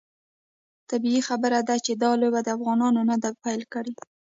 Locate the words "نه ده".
3.09-3.29